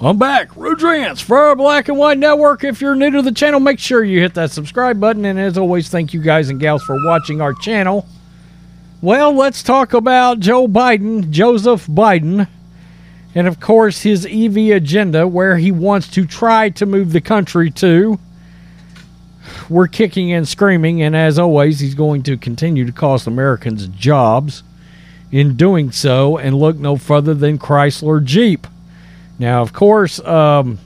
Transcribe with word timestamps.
I'm 0.00 0.16
back. 0.16 0.50
Rudrance 0.50 1.20
for 1.20 1.56
Black 1.56 1.88
and 1.88 1.98
White 1.98 2.18
Network. 2.18 2.62
If 2.62 2.80
you're 2.80 2.94
new 2.94 3.10
to 3.10 3.20
the 3.20 3.32
channel, 3.32 3.58
make 3.58 3.80
sure 3.80 4.04
you 4.04 4.20
hit 4.20 4.34
that 4.34 4.52
subscribe 4.52 5.00
button. 5.00 5.24
And 5.24 5.40
as 5.40 5.58
always, 5.58 5.88
thank 5.88 6.14
you 6.14 6.22
guys 6.22 6.50
and 6.50 6.60
gals 6.60 6.84
for 6.84 6.96
watching 7.04 7.40
our 7.40 7.52
channel. 7.52 8.06
Well, 9.02 9.32
let's 9.32 9.60
talk 9.60 9.94
about 9.94 10.38
Joe 10.38 10.68
Biden, 10.68 11.30
Joseph 11.30 11.88
Biden, 11.88 12.46
and 13.34 13.48
of 13.48 13.58
course 13.58 14.02
his 14.02 14.24
EV 14.24 14.76
agenda, 14.76 15.26
where 15.26 15.56
he 15.56 15.72
wants 15.72 16.06
to 16.10 16.24
try 16.24 16.70
to 16.70 16.86
move 16.86 17.10
the 17.10 17.20
country 17.20 17.68
to. 17.72 18.20
We're 19.68 19.88
kicking 19.88 20.32
and 20.32 20.46
screaming, 20.46 21.02
and 21.02 21.16
as 21.16 21.38
always, 21.38 21.80
he's 21.80 21.94
going 21.94 22.22
to 22.24 22.36
continue 22.36 22.84
to 22.84 22.92
cost 22.92 23.26
Americans 23.26 23.86
jobs 23.88 24.62
in 25.30 25.56
doing 25.56 25.92
so, 25.92 26.38
and 26.38 26.56
look 26.56 26.76
no 26.76 26.96
further 26.96 27.34
than 27.34 27.58
Chrysler 27.58 28.24
Jeep. 28.24 28.66
Now, 29.38 29.62
of 29.62 29.72
course, 29.72 30.18
um, 30.20 30.78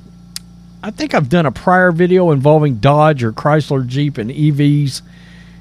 I 0.83 0.91
think 0.91 1.15
I've 1.15 1.29
done 1.29 1.47
a 1.47 1.53
prior 1.53 1.93
video 1.93 2.33
involving 2.33 2.77
Dodge 2.77 3.23
or 3.23 3.33
Chrysler 3.33 3.87
Jeep 3.87 4.19
and 4.19 4.31
EVs 4.31 5.03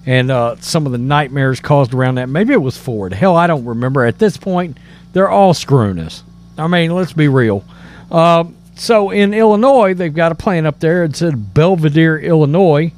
and 0.06 0.32
uh, 0.32 0.56
some 0.58 0.86
of 0.86 0.92
the 0.92 0.98
nightmares 0.98 1.60
caused 1.60 1.94
around 1.94 2.16
that. 2.16 2.30
Maybe 2.30 2.54
it 2.54 2.62
was 2.62 2.78
Ford. 2.78 3.14
Hell, 3.14 3.36
I 3.36 3.48
don't 3.48 3.66
remember. 3.66 4.06
At 4.06 4.20
this 4.20 4.38
point, 4.38 4.78
they're 5.14 5.30
all 5.30 5.54
screwing 5.54 6.00
us. 6.00 6.24
I 6.58 6.68
mean, 6.68 6.92
let's 6.92 7.14
be 7.14 7.28
real. 7.28 7.64
Um, 8.10 8.56
so 8.76 9.12
in 9.12 9.34
Illinois, 9.34 9.94
they've 9.94 10.14
got 10.14 10.32
a 10.32 10.36
plant 10.36 10.66
up 10.66 10.80
there. 10.80 11.04
It's 11.04 11.22
in 11.22 11.38
Belvidere, 11.54 12.24
Illinois. 12.24 12.92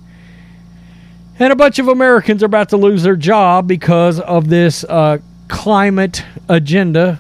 And 1.39 1.52
a 1.52 1.56
bunch 1.56 1.80
of 1.80 1.88
Americans 1.88 2.44
are 2.44 2.45
about 2.45 2.70
to 2.70 2.78
lose 2.78 3.03
their 3.03 3.16
job 3.16 3.67
because 3.67 4.20
of 4.20 4.50
this 4.50 4.84
uh, 4.84 5.17
climate 5.48 6.23
agenda, 6.48 7.20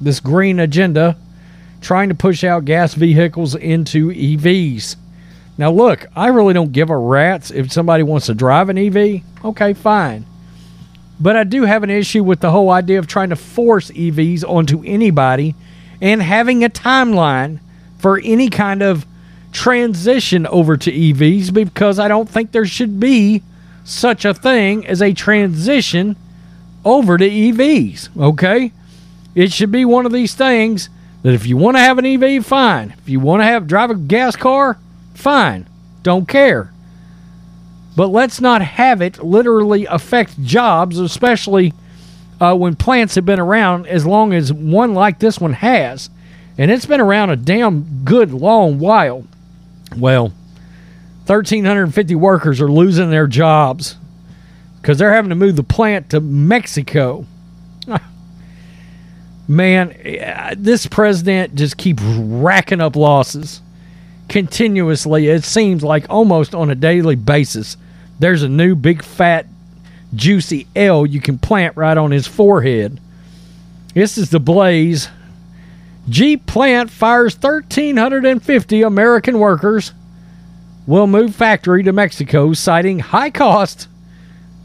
this 0.00 0.18
green 0.18 0.58
agenda 0.58 1.16
trying 1.80 2.08
to 2.08 2.14
push 2.14 2.42
out 2.42 2.64
gas 2.64 2.94
vehicles 2.94 3.54
into 3.54 4.10
EVs. 4.10 4.96
Now, 5.58 5.70
look, 5.70 6.06
I 6.16 6.28
really 6.28 6.54
don't 6.54 6.72
give 6.72 6.90
a 6.90 6.96
rat's 6.96 7.50
if 7.50 7.72
somebody 7.72 8.02
wants 8.02 8.26
to 8.26 8.34
drive 8.34 8.68
an 8.68 8.78
EV. 8.78 9.22
Okay, 9.44 9.74
fine. 9.74 10.26
But 11.20 11.36
I 11.36 11.44
do 11.44 11.62
have 11.62 11.84
an 11.84 11.90
issue 11.90 12.24
with 12.24 12.40
the 12.40 12.50
whole 12.50 12.70
idea 12.70 12.98
of 12.98 13.06
trying 13.06 13.30
to 13.30 13.36
force 13.36 13.90
EVs 13.92 14.42
onto 14.48 14.82
anybody 14.84 15.54
and 16.00 16.20
having 16.20 16.64
a 16.64 16.68
timeline 16.68 17.60
for 17.98 18.20
any 18.24 18.48
kind 18.50 18.82
of 18.82 19.06
transition 19.52 20.46
over 20.48 20.76
to 20.76 20.90
EVs 20.90 21.52
because 21.54 22.00
I 22.00 22.08
don't 22.08 22.28
think 22.28 22.50
there 22.50 22.66
should 22.66 22.98
be 22.98 23.42
such 23.84 24.24
a 24.24 24.34
thing 24.34 24.86
as 24.86 25.02
a 25.02 25.12
transition 25.12 26.16
over 26.84 27.18
to 27.18 27.28
EVs. 27.28 28.16
Okay? 28.18 28.72
It 29.34 29.52
should 29.52 29.72
be 29.72 29.84
one 29.84 30.06
of 30.06 30.12
these 30.12 30.34
things 30.34 30.88
that 31.22 31.34
if 31.34 31.46
you 31.46 31.56
want 31.56 31.76
to 31.76 31.80
have 31.80 31.98
an 31.98 32.06
EV, 32.06 32.44
fine. 32.44 32.94
If 32.98 33.08
you 33.08 33.20
want 33.20 33.40
to 33.40 33.46
have 33.46 33.66
drive 33.66 33.90
a 33.90 33.94
gas 33.94 34.36
car, 34.36 34.78
fine. 35.14 35.66
Don't 36.02 36.28
care. 36.28 36.72
But 37.96 38.08
let's 38.08 38.40
not 38.40 38.62
have 38.62 39.00
it 39.02 39.22
literally 39.22 39.86
affect 39.86 40.42
jobs, 40.42 40.98
especially 40.98 41.74
uh, 42.40 42.56
when 42.56 42.74
plants 42.74 43.14
have 43.14 43.26
been 43.26 43.38
around 43.38 43.86
as 43.86 44.06
long 44.06 44.32
as 44.32 44.52
one 44.52 44.94
like 44.94 45.18
this 45.18 45.38
one 45.38 45.52
has. 45.52 46.10
And 46.58 46.70
it's 46.70 46.86
been 46.86 47.00
around 47.00 47.30
a 47.30 47.36
damn 47.36 48.02
good 48.04 48.32
long 48.32 48.78
while. 48.78 49.24
Well, 49.96 50.32
1,350 51.26 52.14
workers 52.14 52.60
are 52.60 52.70
losing 52.70 53.10
their 53.10 53.26
jobs 53.26 53.96
because 54.80 54.98
they're 54.98 55.14
having 55.14 55.28
to 55.30 55.36
move 55.36 55.56
the 55.56 55.62
plant 55.62 56.10
to 56.10 56.20
Mexico 56.20 57.26
man, 59.48 59.92
eh, 60.02 60.54
this 60.56 60.86
president 60.86 61.54
just 61.54 61.76
keeps 61.76 62.02
racking 62.02 62.80
up 62.80 62.96
losses 62.96 63.60
continuously. 64.28 65.28
It 65.28 65.44
seems 65.44 65.82
like 65.82 66.06
almost 66.08 66.54
on 66.54 66.70
a 66.70 66.74
daily 66.74 67.16
basis, 67.16 67.76
there's 68.18 68.42
a 68.42 68.48
new 68.48 68.74
big 68.74 69.02
fat 69.02 69.46
juicy 70.14 70.66
L 70.76 71.06
you 71.06 71.20
can 71.20 71.38
plant 71.38 71.76
right 71.76 71.96
on 71.96 72.10
his 72.10 72.26
forehead. 72.26 73.00
This 73.94 74.16
is 74.16 74.30
the 74.30 74.40
blaze. 74.40 75.08
Jeep 76.08 76.46
plant 76.46 76.90
fires 76.90 77.34
1,350 77.40 78.82
American 78.82 79.38
workers. 79.38 79.92
Will 80.86 81.06
move 81.06 81.34
factory 81.34 81.82
to 81.84 81.92
Mexico, 81.92 82.52
citing 82.52 82.98
high 82.98 83.30
cost 83.30 83.88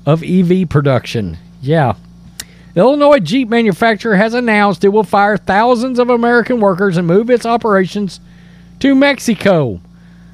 of 0.05 0.23
EV 0.23 0.67
production. 0.67 1.37
Yeah, 1.61 1.93
Illinois 2.77 3.19
Jeep 3.19 3.49
manufacturer 3.49 4.15
has 4.17 4.35
announced 4.35 4.83
it 4.83 4.89
will 4.89 5.03
fire 5.03 5.35
thousands 5.35 5.97
of 5.97 6.11
American 6.11 6.59
workers 6.59 6.95
and 6.95 7.07
move 7.07 7.29
its 7.29 7.45
operations 7.45 8.19
to 8.79 8.93
Mexico. 8.93 9.81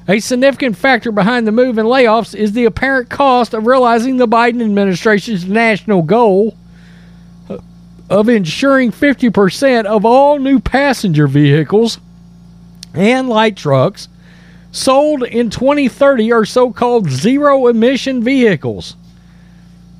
A 0.06 0.20
significant 0.20 0.76
factor 0.76 1.10
behind 1.10 1.46
the 1.46 1.52
move 1.52 1.78
and 1.78 1.88
layoffs 1.88 2.34
is 2.34 2.52
the 2.52 2.66
apparent 2.66 3.08
cost 3.08 3.54
of 3.54 3.66
realizing 3.66 4.18
the 4.18 4.28
Biden 4.28 4.62
administration's 4.62 5.46
national 5.46 6.02
goal 6.02 6.54
of 8.10 8.28
ensuring 8.28 8.92
50% 8.92 9.86
of 9.86 10.04
all 10.04 10.38
new 10.38 10.60
passenger 10.60 11.26
vehicles 11.26 11.98
and 12.92 13.30
light 13.30 13.56
trucks 13.56 14.08
sold 14.74 15.22
in 15.22 15.50
2030 15.50 16.32
are 16.32 16.44
so 16.44 16.72
called 16.72 17.08
zero 17.08 17.68
emission 17.68 18.22
vehicles. 18.24 18.96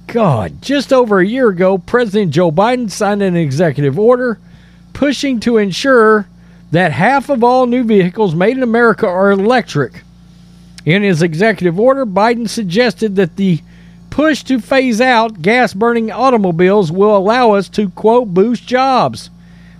God, 0.09 0.61
just 0.61 0.93
over 0.93 1.21
a 1.21 1.27
year 1.27 1.49
ago, 1.49 1.79
President 1.79 2.33
Joe 2.33 2.51
Biden 2.51 2.91
signed 2.91 3.23
an 3.23 3.37
executive 3.37 3.99
order 3.99 4.39
pushing 4.93 5.39
to 5.41 5.59
ensure 5.59 6.27
that 6.73 6.93
half 6.93 7.29
of 7.29 7.45
all 7.45 7.67
new 7.67 7.85
vehicles 7.85 8.35
made 8.35 8.57
in 8.57 8.62
America 8.62 9.07
are 9.07 9.31
electric. 9.31 10.03
In 10.85 11.03
his 11.03 11.23
executive 11.23 11.79
order, 11.79 12.05
Biden 12.05 12.49
suggested 12.49 13.17
that 13.17 13.37
the 13.37 13.61
push 14.11 14.43
to 14.45 14.61
phase 14.61 15.01
out 15.01 15.41
gas 15.41 15.73
burning 15.73 16.11
automobiles 16.11 16.91
will 16.91 17.17
allow 17.17 17.53
us 17.53 17.69
to, 17.71 17.91
quote, 17.91 18.35
boost 18.35 18.67
jobs 18.67 19.31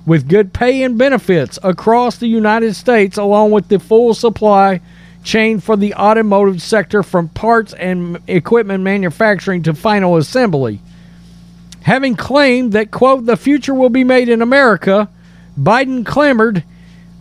with 0.07 0.29
good 0.29 0.53
pay 0.53 0.83
and 0.83 0.99
benefits 0.99 1.59
across 1.63 2.17
the 2.17 2.27
United 2.27 2.75
States, 2.75 3.17
along 3.17 3.51
with 3.51 3.69
the 3.69 3.79
full 3.79 4.15
supply 4.15 4.81
chain 5.23 5.59
for 5.59 5.77
the 5.77 5.95
automotive 5.95 6.61
sector 6.61 7.03
from 7.03 7.29
parts 7.31 7.73
and 7.75 8.19
equipment 8.27 8.83
manufacturing 8.85 9.63
to 9.63 9.73
final 9.75 10.17
assembly. 10.17 10.81
Having 11.83 12.17
claimed 12.17 12.73
that, 12.73 12.91
quote, 12.91 13.27
the 13.27 13.37
future 13.37 13.75
will 13.75 13.89
be 13.89 14.05
made 14.05 14.29
in 14.29 14.43
America, 14.43 15.09
Biden 15.59 16.05
clamored, 16.05 16.65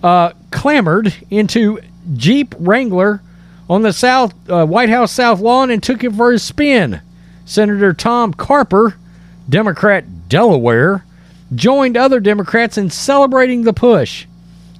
uh, 0.01 0.31
clamored 0.51 1.13
into 1.29 1.79
Jeep 2.15 2.55
Wrangler 2.59 3.21
on 3.69 3.81
the 3.81 3.93
South 3.93 4.33
uh, 4.49 4.65
White 4.65 4.89
House 4.89 5.11
South 5.11 5.39
Lawn 5.39 5.69
and 5.69 5.81
took 5.81 6.03
it 6.03 6.13
for 6.13 6.31
a 6.31 6.39
spin. 6.39 7.01
Senator 7.45 7.93
Tom 7.93 8.33
Carper, 8.33 8.95
Democrat 9.49 10.29
Delaware, 10.29 11.03
joined 11.55 11.97
other 11.97 12.19
Democrats 12.19 12.77
in 12.77 12.89
celebrating 12.89 13.63
the 13.63 13.73
push 13.73 14.25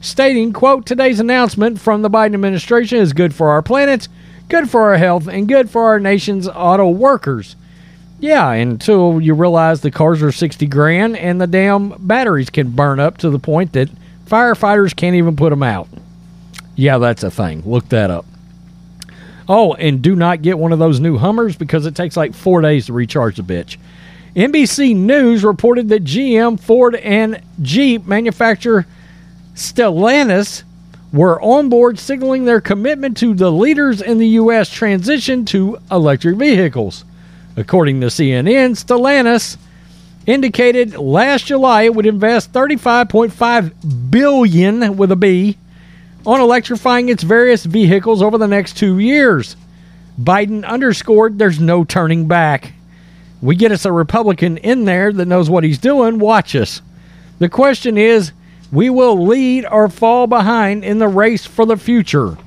stating, 0.03 0.51
quote, 0.51 0.85
today's 0.85 1.19
announcement 1.19 1.79
from 1.79 2.01
the 2.01 2.09
Biden 2.09 2.33
administration 2.33 2.99
is 2.99 3.13
good 3.13 3.33
for 3.33 3.49
our 3.49 3.61
planet, 3.61 4.07
good 4.49 4.69
for 4.69 4.81
our 4.81 4.97
health, 4.97 5.27
and 5.27 5.47
good 5.47 5.69
for 5.69 5.85
our 5.85 5.99
nation's 5.99 6.47
auto 6.47 6.89
workers. 6.89 7.55
Yeah, 8.19 8.51
until 8.51 9.21
you 9.21 9.33
realize 9.33 9.81
the 9.81 9.91
cars 9.91 10.21
are 10.21 10.31
60 10.31 10.67
grand 10.67 11.17
and 11.17 11.41
the 11.41 11.47
damn 11.47 11.89
batteries 12.05 12.49
can 12.49 12.71
burn 12.71 12.99
up 12.99 13.17
to 13.19 13.29
the 13.29 13.39
point 13.39 13.73
that 13.73 13.89
firefighters 14.25 14.95
can't 14.95 15.15
even 15.15 15.35
put 15.35 15.49
them 15.49 15.63
out. 15.63 15.87
Yeah, 16.75 16.97
that's 16.97 17.23
a 17.23 17.31
thing. 17.31 17.63
Look 17.65 17.89
that 17.89 18.11
up. 18.11 18.25
Oh, 19.47 19.73
and 19.73 20.01
do 20.01 20.15
not 20.15 20.41
get 20.41 20.57
one 20.57 20.71
of 20.71 20.79
those 20.79 20.99
new 20.99 21.17
Hummers 21.17 21.55
because 21.55 21.85
it 21.85 21.95
takes 21.95 22.15
like 22.15 22.33
four 22.33 22.61
days 22.61 22.85
to 22.85 22.93
recharge 22.93 23.35
the 23.35 23.43
bitch. 23.43 23.77
NBC 24.35 24.95
News 24.95 25.43
reported 25.43 25.89
that 25.89 26.03
GM, 26.03 26.59
Ford, 26.59 26.95
and 26.95 27.41
Jeep 27.61 28.07
manufacturer 28.07 28.87
Stellantis 29.53 30.63
were 31.11 31.39
on 31.39 31.69
board 31.69 31.99
signaling 31.99 32.45
their 32.45 32.59
commitment 32.59 33.15
to 33.17 33.35
the 33.35 33.51
leaders 33.51 34.01
in 34.01 34.17
the 34.17 34.29
U.S. 34.29 34.69
transition 34.69 35.45
to 35.45 35.77
electric 35.91 36.37
vehicles. 36.37 37.05
According 37.55 38.01
to 38.01 38.07
CNN, 38.07 38.71
Stellantis 38.71 39.57
indicated 40.25 40.95
last 40.95 41.45
July 41.45 41.83
it 41.83 41.93
would 41.93 42.07
invest 42.07 42.51
35.5 42.51 44.09
billion 44.09 44.97
with 44.97 45.11
a 45.11 45.15
B 45.15 45.57
on 46.25 46.41
electrifying 46.41 47.09
its 47.09 47.21
various 47.21 47.65
vehicles 47.65 48.23
over 48.23 48.39
the 48.39 48.47
next 48.47 48.77
2 48.77 48.97
years. 48.97 49.55
Biden 50.19 50.65
underscored 50.65 51.37
there's 51.37 51.59
no 51.59 51.83
turning 51.83 52.27
back. 52.27 52.73
We 53.43 53.57
get 53.57 53.73
us 53.73 53.83
a 53.83 53.91
Republican 53.91 54.55
in 54.55 54.85
there 54.85 55.11
that 55.11 55.27
knows 55.27 55.49
what 55.49 55.65
he's 55.65 55.77
doing, 55.77 56.17
watch 56.17 56.55
us. 56.55 56.81
The 57.39 57.49
question 57.49 57.97
is, 57.97 58.31
we 58.71 58.89
will 58.89 59.27
lead 59.27 59.65
or 59.65 59.89
fall 59.89 60.27
behind 60.27 60.85
in 60.85 60.97
the 60.97 61.09
race 61.09 61.45
for 61.45 61.65
the 61.65 61.75
future. 61.75 62.37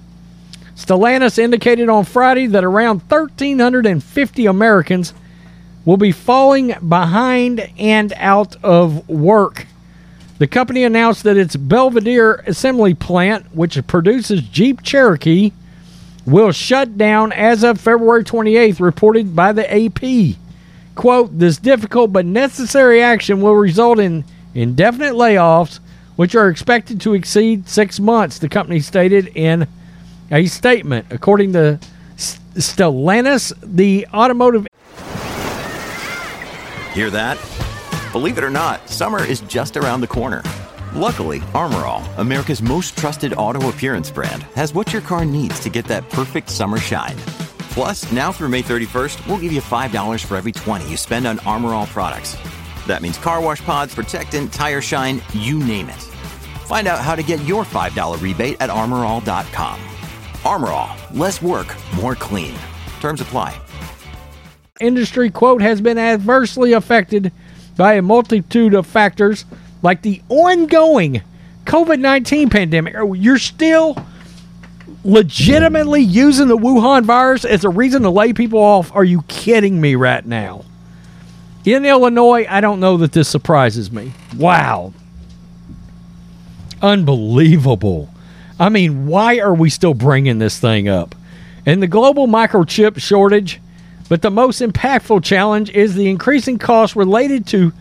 Stellantis 0.74 1.38
indicated 1.38 1.90
on 1.90 2.06
Friday 2.06 2.46
that 2.46 2.64
around 2.64 3.02
1,350 3.10 4.46
Americans 4.46 5.12
will 5.84 5.98
be 5.98 6.12
falling 6.12 6.74
behind 6.88 7.70
and 7.78 8.14
out 8.16 8.56
of 8.64 9.06
work. 9.06 9.66
The 10.38 10.46
company 10.46 10.82
announced 10.82 11.24
that 11.24 11.36
its 11.36 11.56
Belvidere 11.56 12.42
assembly 12.46 12.94
plant, 12.94 13.54
which 13.54 13.86
produces 13.86 14.40
Jeep 14.40 14.82
Cherokee, 14.82 15.52
will 16.24 16.52
shut 16.52 16.96
down 16.96 17.32
as 17.32 17.62
of 17.62 17.78
February 17.78 18.24
28th, 18.24 18.80
reported 18.80 19.36
by 19.36 19.52
the 19.52 19.70
AP. 19.70 20.38
Quote, 20.96 21.38
this 21.38 21.58
difficult 21.58 22.12
but 22.12 22.26
necessary 22.26 23.02
action 23.02 23.40
will 23.40 23.54
result 23.54 23.98
in 23.98 24.24
indefinite 24.54 25.12
layoffs, 25.12 25.78
which 26.16 26.34
are 26.34 26.48
expected 26.48 27.00
to 27.02 27.14
exceed 27.14 27.68
six 27.68 28.00
months, 28.00 28.38
the 28.38 28.48
company 28.48 28.80
stated 28.80 29.28
in 29.36 29.68
a 30.30 30.46
statement. 30.46 31.06
According 31.10 31.52
to 31.52 31.78
Stellantis, 32.16 33.52
the 33.62 34.06
automotive. 34.12 34.66
Hear 36.94 37.10
that? 37.10 37.38
Believe 38.12 38.38
it 38.38 38.44
or 38.44 38.50
not, 38.50 38.88
summer 38.88 39.22
is 39.22 39.42
just 39.42 39.76
around 39.76 40.00
the 40.00 40.06
corner. 40.06 40.42
Luckily, 40.94 41.42
Armor 41.54 41.84
All, 41.84 42.02
America's 42.16 42.62
most 42.62 42.96
trusted 42.96 43.34
auto 43.36 43.68
appearance 43.68 44.10
brand, 44.10 44.44
has 44.54 44.72
what 44.72 44.94
your 44.94 45.02
car 45.02 45.26
needs 45.26 45.60
to 45.60 45.68
get 45.68 45.84
that 45.84 46.08
perfect 46.08 46.48
summer 46.48 46.78
shine. 46.78 47.16
Plus, 47.76 48.10
now 48.10 48.32
through 48.32 48.48
May 48.48 48.62
31st, 48.62 49.26
we'll 49.26 49.36
give 49.36 49.52
you 49.52 49.60
$5 49.60 50.24
for 50.24 50.38
every 50.38 50.50
20 50.50 50.88
you 50.88 50.96
spend 50.96 51.26
on 51.26 51.38
Armor 51.40 51.74
All 51.74 51.84
products. 51.84 52.34
That 52.86 53.02
means 53.02 53.18
car 53.18 53.38
wash 53.42 53.62
pods, 53.62 53.94
protectant, 53.94 54.50
tire 54.50 54.80
shine, 54.80 55.20
you 55.34 55.58
name 55.58 55.90
it. 55.90 56.02
Find 56.64 56.88
out 56.88 57.00
how 57.00 57.14
to 57.14 57.22
get 57.22 57.44
your 57.44 57.64
$5 57.64 58.22
rebate 58.22 58.56
at 58.60 58.70
armorall.com. 58.70 59.78
Armor 60.42 60.68
All, 60.68 60.96
less 61.12 61.42
work, 61.42 61.66
more 61.96 62.14
clean. 62.14 62.56
Terms 63.02 63.20
apply. 63.20 63.60
Industry 64.80 65.28
quote 65.28 65.60
has 65.60 65.82
been 65.82 65.98
adversely 65.98 66.72
affected 66.72 67.30
by 67.76 67.92
a 67.92 68.00
multitude 68.00 68.72
of 68.72 68.86
factors 68.86 69.44
like 69.82 70.00
the 70.00 70.22
ongoing 70.30 71.20
COVID 71.66 72.00
19 72.00 72.48
pandemic. 72.48 72.94
You're 73.16 73.36
still 73.36 74.02
legitimately 75.06 76.02
using 76.02 76.48
the 76.48 76.56
Wuhan 76.56 77.04
virus 77.04 77.44
as 77.44 77.64
a 77.64 77.68
reason 77.68 78.02
to 78.02 78.10
lay 78.10 78.32
people 78.32 78.58
off. 78.58 78.94
Are 78.94 79.04
you 79.04 79.22
kidding 79.28 79.80
me 79.80 79.94
right 79.94 80.24
now? 80.26 80.64
In 81.64 81.84
Illinois, 81.84 82.46
I 82.48 82.60
don't 82.60 82.80
know 82.80 82.96
that 82.98 83.12
this 83.12 83.28
surprises 83.28 83.90
me. 83.90 84.12
Wow. 84.36 84.92
Unbelievable. 86.82 88.10
I 88.58 88.68
mean, 88.68 89.06
why 89.06 89.38
are 89.38 89.54
we 89.54 89.70
still 89.70 89.94
bringing 89.94 90.38
this 90.38 90.58
thing 90.58 90.88
up? 90.88 91.14
And 91.64 91.82
the 91.82 91.86
global 91.86 92.26
microchip 92.26 93.00
shortage, 93.00 93.60
but 94.08 94.22
the 94.22 94.30
most 94.30 94.60
impactful 94.60 95.24
challenge 95.24 95.70
is 95.70 95.94
the 95.94 96.08
increasing 96.08 96.58
cost 96.58 96.94
related 96.96 97.46
to 97.48 97.72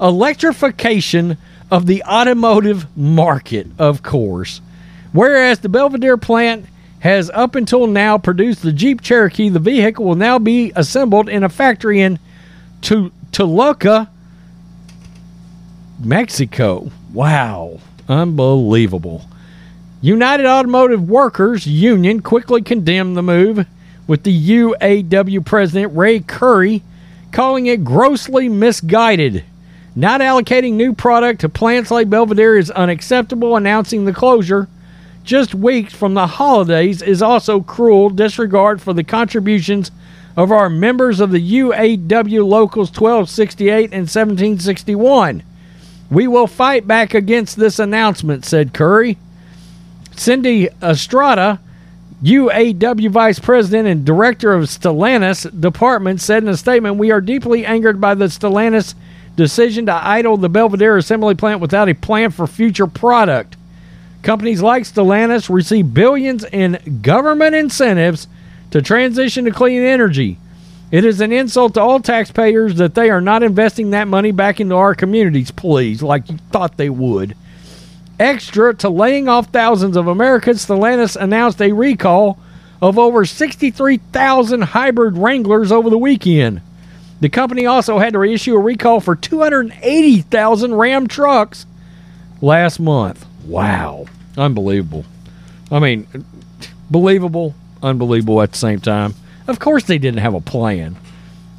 electrification 0.00 1.36
of 1.70 1.86
the 1.86 2.02
automotive 2.04 2.86
market, 2.96 3.66
of 3.78 4.02
course. 4.02 4.60
Whereas 5.12 5.60
the 5.60 5.68
Belvidere 5.68 6.20
plant 6.20 6.66
has 7.04 7.30
up 7.34 7.54
until 7.54 7.86
now 7.86 8.16
produced 8.16 8.62
the 8.62 8.72
Jeep 8.72 9.02
Cherokee, 9.02 9.50
the 9.50 9.58
vehicle 9.58 10.06
will 10.06 10.14
now 10.14 10.38
be 10.38 10.72
assembled 10.74 11.28
in 11.28 11.44
a 11.44 11.50
factory 11.50 12.00
in 12.00 12.18
Toluca, 12.80 14.08
Mexico. 16.02 16.90
Wow, 17.12 17.80
unbelievable. 18.08 19.26
United 20.00 20.46
Automotive 20.46 21.06
Workers 21.06 21.66
Union 21.66 22.22
quickly 22.22 22.62
condemned 22.62 23.18
the 23.18 23.22
move, 23.22 23.66
with 24.06 24.22
the 24.22 24.50
UAW 24.50 25.44
president 25.44 25.94
Ray 25.94 26.20
Curry 26.20 26.82
calling 27.32 27.66
it 27.66 27.84
grossly 27.84 28.48
misguided. 28.48 29.44
Not 29.94 30.22
allocating 30.22 30.72
new 30.72 30.94
product 30.94 31.42
to 31.42 31.50
plants 31.50 31.90
like 31.90 32.08
Belvidere 32.08 32.58
is 32.58 32.70
unacceptable, 32.70 33.56
announcing 33.56 34.06
the 34.06 34.14
closure 34.14 34.68
just 35.24 35.54
weeks 35.54 35.94
from 35.94 36.14
the 36.14 36.26
holidays 36.26 37.02
is 37.02 37.22
also 37.22 37.60
cruel 37.60 38.10
disregard 38.10 38.80
for 38.80 38.92
the 38.92 39.02
contributions 39.02 39.90
of 40.36 40.52
our 40.52 40.68
members 40.68 41.20
of 41.20 41.30
the 41.30 41.60
UAW 41.60 42.46
Locals 42.46 42.90
1268 42.90 43.84
and 43.84 44.02
1761. 44.02 45.42
We 46.10 46.26
will 46.26 46.46
fight 46.46 46.86
back 46.86 47.14
against 47.14 47.56
this 47.56 47.78
announcement, 47.78 48.44
said 48.44 48.74
Curry. 48.74 49.16
Cindy 50.16 50.68
Estrada, 50.82 51.60
UAW 52.22 53.10
Vice 53.10 53.38
President 53.38 53.88
and 53.88 54.04
Director 54.04 54.52
of 54.52 54.64
Stellantis 54.64 55.60
Department, 55.60 56.20
said 56.20 56.42
in 56.42 56.48
a 56.48 56.56
statement 56.56 56.96
We 56.96 57.10
are 57.10 57.20
deeply 57.20 57.64
angered 57.64 58.00
by 58.00 58.14
the 58.14 58.26
Stellantis 58.26 58.94
decision 59.36 59.86
to 59.86 59.92
idle 59.92 60.36
the 60.36 60.50
Belvidere 60.50 60.98
assembly 60.98 61.34
plant 61.34 61.60
without 61.60 61.88
a 61.88 61.94
plan 61.94 62.30
for 62.30 62.46
future 62.46 62.86
product. 62.86 63.56
Companies 64.24 64.62
like 64.62 64.84
Stellantis 64.84 65.54
receive 65.54 65.92
billions 65.92 66.44
in 66.44 67.00
government 67.02 67.54
incentives 67.54 68.26
to 68.70 68.80
transition 68.80 69.44
to 69.44 69.50
clean 69.50 69.82
energy. 69.82 70.38
It 70.90 71.04
is 71.04 71.20
an 71.20 71.30
insult 71.30 71.74
to 71.74 71.82
all 71.82 72.00
taxpayers 72.00 72.76
that 72.76 72.94
they 72.94 73.10
are 73.10 73.20
not 73.20 73.42
investing 73.42 73.90
that 73.90 74.08
money 74.08 74.32
back 74.32 74.60
into 74.60 74.76
our 74.76 74.94
communities, 74.94 75.50
please, 75.50 76.02
like 76.02 76.30
you 76.30 76.38
thought 76.50 76.78
they 76.78 76.88
would. 76.88 77.36
Extra 78.18 78.72
to 78.76 78.88
laying 78.88 79.28
off 79.28 79.48
thousands 79.48 79.94
of 79.94 80.06
Americans, 80.06 80.64
Stellantis 80.64 81.20
announced 81.20 81.60
a 81.60 81.72
recall 81.72 82.38
of 82.80 82.98
over 82.98 83.26
63,000 83.26 84.62
hybrid 84.62 85.18
Wranglers 85.18 85.70
over 85.70 85.90
the 85.90 85.98
weekend. 85.98 86.62
The 87.20 87.28
company 87.28 87.66
also 87.66 87.98
had 87.98 88.14
to 88.14 88.20
reissue 88.20 88.54
a 88.54 88.58
recall 88.58 89.00
for 89.00 89.16
280,000 89.16 90.74
Ram 90.74 91.08
trucks 91.08 91.66
last 92.40 92.80
month. 92.80 93.26
Wow. 93.46 94.06
Unbelievable. 94.36 95.04
I 95.70 95.78
mean, 95.78 96.06
believable, 96.90 97.54
unbelievable 97.82 98.42
at 98.42 98.52
the 98.52 98.58
same 98.58 98.80
time. 98.80 99.14
Of 99.46 99.58
course, 99.58 99.84
they 99.84 99.98
didn't 99.98 100.20
have 100.20 100.34
a 100.34 100.40
plan. 100.40 100.96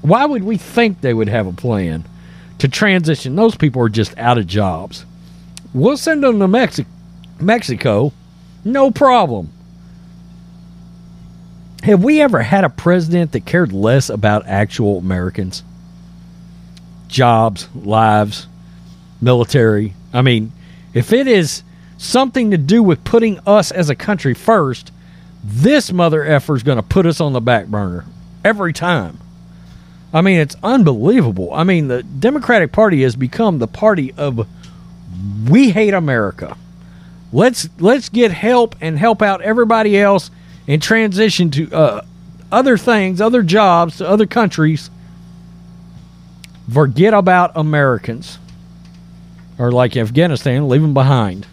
Why 0.01 0.25
would 0.25 0.43
we 0.43 0.57
think 0.57 1.01
they 1.01 1.13
would 1.13 1.29
have 1.29 1.47
a 1.47 1.53
plan 1.53 2.05
to 2.59 2.67
transition? 2.67 3.35
Those 3.35 3.55
people 3.55 3.81
are 3.81 3.89
just 3.89 4.17
out 4.17 4.37
of 4.37 4.47
jobs. 4.47 5.05
We'll 5.73 5.97
send 5.97 6.23
them 6.23 6.39
to 6.39 6.47
Mexi- 6.47 6.85
Mexico, 7.39 8.13
no 8.63 8.91
problem. 8.91 9.49
Have 11.83 12.03
we 12.03 12.21
ever 12.21 12.41
had 12.41 12.63
a 12.63 12.69
president 12.69 13.31
that 13.33 13.45
cared 13.45 13.71
less 13.71 14.09
about 14.09 14.47
actual 14.47 14.97
Americans? 14.97 15.63
Jobs, 17.07 17.67
lives, 17.75 18.47
military. 19.21 19.93
I 20.11 20.21
mean, 20.21 20.51
if 20.93 21.13
it 21.13 21.27
is 21.27 21.61
something 21.97 22.51
to 22.51 22.57
do 22.57 22.83
with 22.83 23.03
putting 23.03 23.39
us 23.45 23.71
as 23.71 23.89
a 23.89 23.95
country 23.95 24.33
first, 24.33 24.91
this 25.43 25.91
mother 25.91 26.25
effer 26.25 26.55
is 26.55 26.63
going 26.63 26.77
to 26.77 26.83
put 26.83 27.05
us 27.05 27.21
on 27.21 27.33
the 27.33 27.41
back 27.41 27.67
burner 27.67 28.05
every 28.43 28.73
time. 28.73 29.19
I 30.13 30.21
mean, 30.21 30.39
it's 30.39 30.55
unbelievable. 30.63 31.53
I 31.53 31.63
mean, 31.63 31.87
the 31.87 32.01
Democratic 32.03 32.71
Party 32.71 33.03
has 33.03 33.15
become 33.15 33.59
the 33.59 33.67
party 33.67 34.13
of 34.17 34.47
we 35.49 35.71
hate 35.71 35.93
America. 35.93 36.57
Let's 37.33 37.67
let's 37.79 38.09
get 38.09 38.31
help 38.31 38.75
and 38.79 38.97
help 38.97 39.21
out 39.21 39.41
everybody 39.41 39.99
else 39.99 40.31
and 40.67 40.81
transition 40.81 41.51
to 41.51 41.71
uh, 41.73 42.01
other 42.51 42.77
things, 42.77 43.19
other 43.19 43.43
jobs, 43.43 43.97
to 43.97 44.07
other 44.07 44.25
countries. 44.25 44.89
Forget 46.71 47.13
about 47.13 47.51
Americans, 47.55 48.39
or 49.59 49.71
like 49.71 49.97
Afghanistan, 49.97 50.67
leave 50.69 50.81
them 50.81 50.93
behind. 50.93 51.45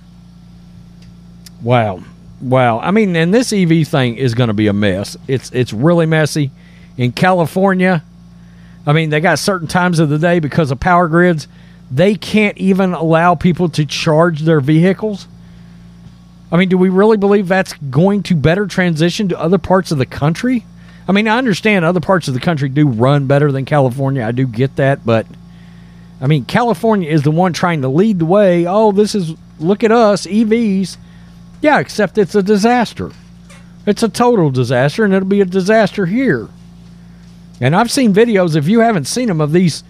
Wow, 1.62 2.02
wow. 2.40 2.81
I 2.81 2.90
mean, 2.90 3.14
and 3.14 3.33
this 3.33 3.52
EV 3.52 3.87
thing 3.87 4.16
is 4.16 4.35
going 4.35 4.49
to 4.49 4.54
be 4.54 4.66
a 4.66 4.73
mess. 4.73 5.16
It's 5.28 5.50
it's 5.52 5.73
really 5.73 6.07
messy. 6.07 6.50
In 6.97 7.12
California, 7.12 8.02
I 8.87 8.92
mean, 8.92 9.11
they 9.11 9.21
got 9.21 9.38
certain 9.38 9.69
times 9.69 9.99
of 9.99 10.09
the 10.09 10.19
day 10.19 10.40
because 10.40 10.71
of 10.71 10.81
power 10.81 11.09
grids. 11.09 11.49
They 11.90 12.14
can't 12.14 12.57
even 12.59 12.95
allow 12.95 13.35
people 13.35 13.69
to 13.71 13.85
charge 13.85 14.40
their 14.40 14.61
vehicles. 14.61 15.28
I 16.50 16.57
mean, 16.57 16.69
do 16.69 16.76
we 16.76 16.88
really 16.88 17.16
believe 17.16 17.49
that's 17.49 17.73
going 17.75 18.25
to 18.25 18.35
better 18.35 18.66
transition 18.66 19.28
to 19.28 19.40
other 19.40 19.59
parts 19.59 19.90
of 19.90 19.99
the 19.99 20.07
country? 20.07 20.64
I 21.09 21.12
mean, 21.12 21.26
I 21.26 21.38
understand 21.38 21.85
other 21.85 22.00
parts 22.00 22.28
of 22.28 22.35
the 22.35 22.40
country 22.40 22.69
do 22.69 22.87
run 22.88 23.26
better 23.26 23.50
than 23.50 23.64
California. 23.64 24.25
I 24.25 24.33
do 24.33 24.47
get 24.47 24.76
that, 24.76 25.04
but 25.04 25.26
I 26.21 26.26
mean, 26.26 26.45
California 26.45 27.11
is 27.11 27.23
the 27.23 27.31
one 27.31 27.52
trying 27.52 27.83
to 27.83 27.88
lead 27.88 28.19
the 28.19 28.26
way. 28.26 28.66
Oh, 28.66 28.92
this 28.92 29.14
is 29.14 29.35
look 29.59 29.83
at 29.83 29.90
us, 29.90 30.26
EVs. 30.26 30.97
Yeah, 31.62 31.78
except 31.78 32.19
it's 32.19 32.35
a 32.35 32.42
disaster. 32.42 33.12
It's 33.87 34.02
a 34.02 34.09
total 34.09 34.50
disaster, 34.50 35.04
and 35.04 35.14
it'll 35.14 35.28
be 35.28 35.40
a 35.40 35.47
disaster 35.47 36.07
here. 36.07 36.49
And 37.61 37.75
I've 37.75 37.90
seen 37.90 38.12
videos, 38.12 38.57
if 38.57 38.69
you 38.69 38.81
haven't 38.81 39.04
seen 39.07 39.28
them, 39.28 39.40
of 39.40 39.52
these 39.52 39.85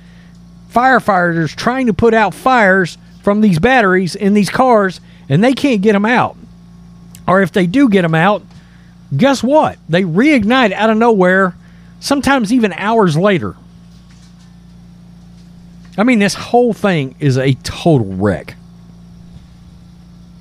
firefighters 0.71 1.57
trying 1.57 1.87
to 1.87 1.95
put 1.95 2.13
out 2.13 2.35
fires 2.35 2.99
from 3.23 3.41
these 3.41 3.59
batteries 3.59 4.15
in 4.15 4.35
these 4.35 4.51
cars, 4.51 5.01
and 5.29 5.43
they 5.43 5.55
can't 5.55 5.81
get 5.81 5.93
them 5.93 6.05
out. 6.05 6.37
Or 7.27 7.41
if 7.41 7.53
they 7.53 7.67
do 7.67 7.89
get 7.89 8.03
them 8.03 8.15
out, 8.15 8.43
guess 9.17 9.43
what? 9.43 9.79
They 9.89 10.03
reignite 10.03 10.73
out 10.73 10.91
of 10.91 10.99
nowhere, 10.99 11.55
sometimes 12.01 12.53
even 12.53 12.75
hours 12.75 13.17
later. 13.17 13.57
I 15.97 16.05
mean, 16.05 16.19
this 16.19 16.35
whole 16.35 16.75
thing 16.75 17.15
is 17.19 17.39
a 17.39 17.55
total 17.55 18.15
wreck. 18.15 18.57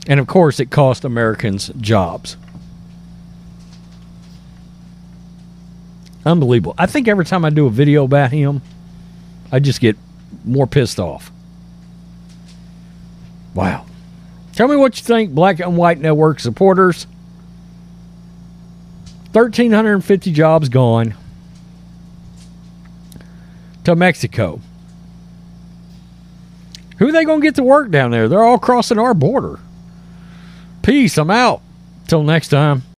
And 0.08 0.20
of 0.20 0.28
course, 0.28 0.60
it 0.60 0.72
cost 0.72 1.06
Americans 1.06 1.72
jobs. 1.80 2.38
Unbelievable. 6.26 6.76
I 6.78 6.86
think 6.86 7.08
every 7.08 7.26
time 7.26 7.46
I 7.46 7.50
do 7.50 7.66
a 7.66 7.70
video 7.70 8.04
about 8.04 8.32
him, 8.32 8.62
I 9.52 9.60
just 9.60 9.82
get 9.82 9.98
more 10.46 10.68
pissed 10.68 11.00
off. 11.00 11.32
Wow. 13.54 13.86
Tell 14.54 14.68
me 14.68 14.76
what 14.76 14.98
you 14.98 15.04
think, 15.04 15.32
Black 15.34 15.60
and 15.60 15.78
White 15.78 16.00
Network 16.00 16.40
supporters. 16.40 17.08
1,350 19.34 20.32
jobs 20.32 20.70
gone 20.70 21.16
to 23.84 23.96
Mexico. 23.96 24.62
Who 26.98 27.08
are 27.08 27.12
they 27.12 27.26
going 27.26 27.42
to 27.42 27.48
get 27.48 27.56
to 27.56 27.64
work 27.64 27.90
down 27.90 28.12
there? 28.12 28.28
They're 28.28 28.44
all 28.44 28.60
crossing 28.60 29.00
our 29.00 29.14
border. 29.14 29.60
Peace. 30.82 31.18
I'm 31.18 31.32
out. 31.32 31.62
Till 32.08 32.24
next 32.24 32.50
time. 32.50 32.91